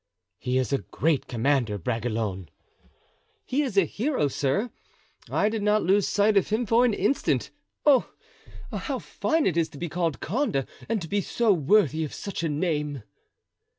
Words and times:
"He 0.39 0.57
is 0.57 0.73
a 0.73 0.79
great 0.79 1.27
commander, 1.27 1.77
Bragelonne." 1.77 2.49
"He 3.45 3.61
is 3.61 3.77
a 3.77 3.85
hero, 3.85 4.29
sir. 4.29 4.71
I 5.29 5.47
did 5.47 5.61
not 5.61 5.83
lose 5.83 6.07
sight 6.07 6.35
of 6.37 6.49
him 6.49 6.65
for 6.65 6.83
an 6.85 6.95
instant. 6.95 7.51
Oh! 7.85 8.11
how 8.73 8.97
fine 8.97 9.45
it 9.45 9.57
is 9.57 9.69
to 9.69 9.77
be 9.77 9.89
called 9.89 10.19
Condé 10.19 10.67
and 10.89 11.03
to 11.03 11.07
be 11.07 11.21
so 11.21 11.53
worthy 11.53 12.03
of 12.03 12.15
such 12.15 12.41
a 12.41 12.49
name!" 12.49 13.03